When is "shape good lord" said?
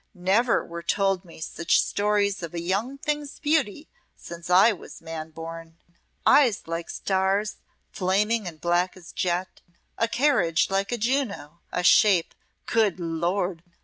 11.83-13.61